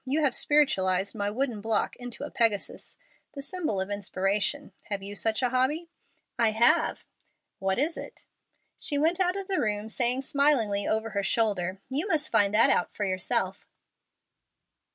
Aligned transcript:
You 0.03 0.23
have 0.23 0.33
spiritualized 0.33 1.13
my 1.13 1.29
wooden 1.29 1.61
block 1.61 1.95
into 1.97 2.23
a 2.23 2.31
Pegasus 2.31 2.97
the 3.33 3.43
symbol 3.43 3.79
of 3.79 3.91
inspiration. 3.91 4.71
Have 4.85 5.03
you 5.03 5.15
such 5.15 5.43
a 5.43 5.49
hobby?" 5.49 5.89
"I 6.39 6.53
have." 6.53 7.05
"What 7.59 7.77
is 7.77 7.97
it?" 7.97 8.23
She 8.77 8.97
went 8.97 9.19
out 9.19 9.35
of 9.35 9.47
the 9.47 9.59
room, 9.61 9.89
saying 9.89 10.23
smilingly 10.23 10.87
over 10.87 11.11
her 11.11 11.21
shoulder, 11.21 11.81
"You 11.87 12.07
must 12.07 12.31
find 12.31 12.51
that 12.55 12.71
out 12.71 12.91
for 12.95 13.05
yourself." 13.05 13.67